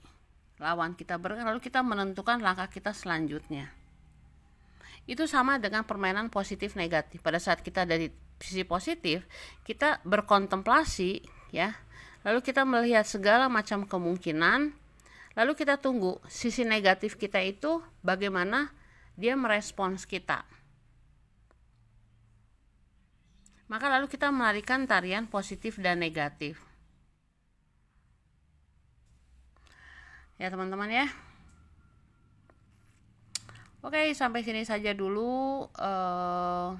[0.62, 3.72] lawan kita bergerak, lalu kita menentukan langkah kita selanjutnya.
[5.08, 7.24] Itu sama dengan permainan positif negatif.
[7.24, 9.24] Pada saat kita dari sisi positif,
[9.64, 11.24] kita berkontemplasi
[11.56, 11.74] ya
[12.28, 14.76] Lalu kita melihat segala macam kemungkinan,
[15.40, 18.76] lalu kita tunggu sisi negatif kita itu bagaimana
[19.16, 20.44] dia merespons kita.
[23.72, 26.60] Maka lalu kita melarikan tarian positif dan negatif.
[30.36, 31.08] Ya teman-teman ya.
[33.80, 35.64] Oke, sampai sini saja dulu.
[35.80, 36.76] Uh,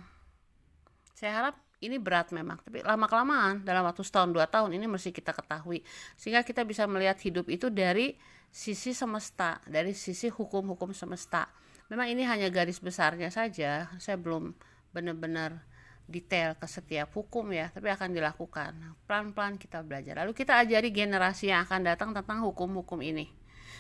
[1.16, 5.14] saya harap ini berat memang, tapi lama kelamaan dalam waktu setahun dua tahun ini mesti
[5.14, 5.86] kita ketahui,
[6.18, 8.18] sehingga kita bisa melihat hidup itu dari
[8.50, 11.46] sisi semesta, dari sisi hukum-hukum semesta.
[11.94, 14.58] Memang ini hanya garis besarnya saja, saya belum
[14.90, 15.62] benar-benar
[16.10, 18.74] detail ke setiap hukum ya, tapi akan dilakukan.
[19.06, 20.24] Pelan-pelan kita belajar.
[20.24, 23.30] Lalu kita ajari generasi yang akan datang tentang hukum-hukum ini,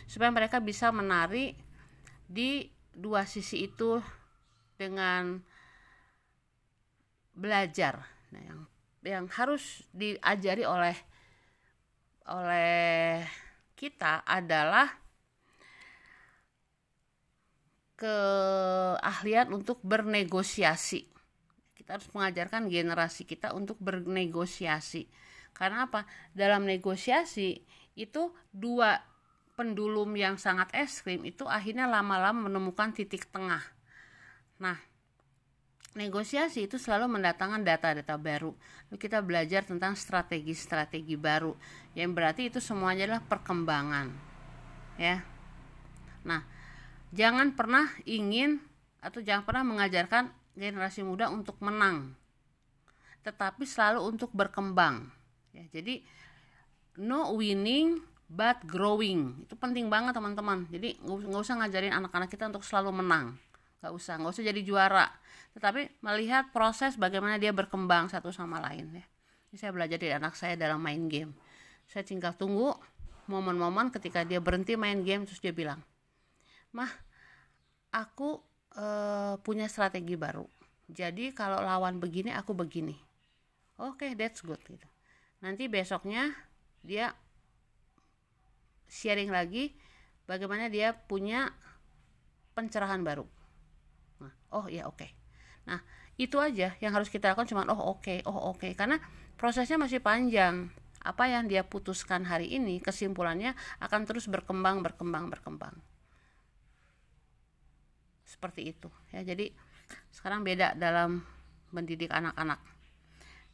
[0.05, 1.57] supaya mereka bisa menari
[2.29, 3.97] di dua sisi itu
[4.77, 5.41] dengan
[7.37, 8.01] belajar
[8.33, 8.59] nah, yang
[9.05, 10.97] yang harus diajari oleh
[12.27, 13.23] oleh
[13.77, 14.89] kita adalah
[17.97, 21.07] keahlian untuk bernegosiasi.
[21.73, 25.07] Kita harus mengajarkan generasi kita untuk bernegosiasi.
[25.55, 26.05] Karena apa?
[26.35, 27.63] Dalam negosiasi
[27.97, 29.01] itu dua
[29.57, 33.65] pendulum yang sangat ekstrim itu akhirnya lama-lama menemukan titik tengah.
[34.61, 34.77] Nah,
[35.95, 38.51] negosiasi itu selalu mendatangkan data-data baru.
[38.91, 41.55] Kita belajar tentang strategi-strategi baru
[41.95, 44.07] yang berarti itu semuanya adalah perkembangan.
[44.99, 45.23] Ya.
[46.27, 46.43] Nah,
[47.15, 48.59] jangan pernah ingin
[48.99, 52.17] atau jangan pernah mengajarkan generasi muda untuk menang.
[53.23, 55.07] Tetapi selalu untuk berkembang.
[55.53, 56.03] Ya, jadi
[56.97, 59.47] no winning but growing.
[59.47, 60.67] Itu penting banget teman-teman.
[60.67, 63.37] Jadi nggak usah ngajarin anak-anak kita untuk selalu menang
[63.77, 65.07] nggak usah nggak usah jadi juara
[65.55, 69.05] tetapi melihat proses bagaimana dia berkembang satu sama lain ya.
[69.51, 71.31] Ini saya belajar dari anak saya dalam main game.
[71.87, 72.75] Saya tinggal tunggu
[73.27, 75.83] momen-momen ketika dia berhenti main game terus dia bilang
[76.71, 76.91] mah
[77.91, 78.39] aku
[78.75, 78.85] e,
[79.41, 80.45] punya strategi baru.
[80.87, 82.95] Jadi kalau lawan begini aku begini.
[83.81, 84.87] Oke okay, that's good gitu.
[85.43, 86.31] Nanti besoknya
[86.85, 87.13] dia
[88.87, 89.75] sharing lagi
[90.29, 91.51] bagaimana dia punya
[92.55, 93.27] pencerahan baru.
[94.23, 94.97] Nah, oh ya oke.
[95.01, 95.16] Okay.
[95.67, 95.83] Nah,
[96.15, 98.71] itu aja yang harus kita lakukan cuma oh oke, okay, oh oke okay.
[98.73, 98.97] karena
[99.35, 100.71] prosesnya masih panjang.
[101.03, 105.75] Apa yang dia putuskan hari ini kesimpulannya akan terus berkembang, berkembang, berkembang.
[108.27, 109.23] Seperti itu ya.
[109.23, 109.53] Jadi
[110.11, 111.23] sekarang beda dalam
[111.71, 112.59] mendidik anak-anak.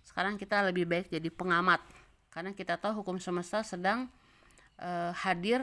[0.01, 1.83] Sekarang kita lebih baik jadi pengamat
[2.33, 4.09] karena kita tahu hukum semesta sedang
[4.81, 5.61] uh, hadir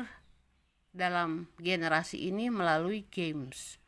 [0.95, 3.80] dalam generasi ini melalui games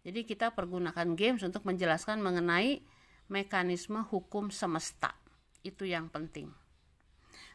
[0.00, 2.80] jadi kita pergunakan games untuk menjelaskan mengenai
[3.28, 5.12] mekanisme hukum semesta.
[5.60, 6.48] Itu yang penting.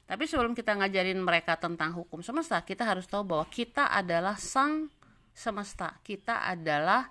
[0.06, 4.94] Tapi sebelum kita ngajarin mereka tentang hukum semesta, kita harus tahu bahwa kita adalah sang
[5.34, 5.98] semesta.
[6.06, 7.10] Kita adalah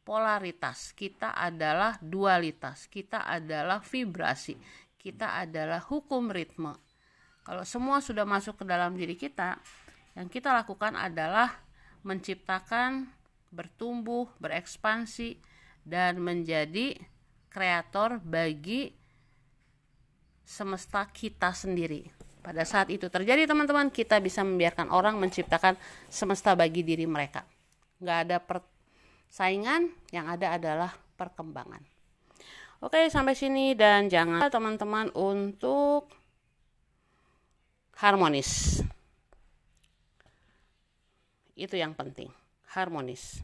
[0.00, 4.56] polaritas, kita adalah dualitas, kita adalah vibrasi,
[4.96, 6.72] kita adalah hukum ritme.
[7.44, 9.60] Kalau semua sudah masuk ke dalam diri kita,
[10.16, 11.60] yang kita lakukan adalah
[12.00, 13.19] menciptakan
[13.50, 15.36] bertumbuh, berekspansi,
[15.82, 16.94] dan menjadi
[17.50, 18.94] kreator bagi
[20.46, 22.06] semesta kita sendiri.
[22.40, 25.76] Pada saat itu terjadi teman-teman, kita bisa membiarkan orang menciptakan
[26.08, 27.44] semesta bagi diri mereka.
[28.00, 30.90] Nggak ada persaingan, yang ada adalah
[31.20, 31.84] perkembangan.
[32.80, 36.08] Oke, sampai sini dan jangan teman-teman untuk
[38.00, 38.80] harmonis.
[41.52, 42.39] Itu yang penting
[42.74, 43.42] harmonis.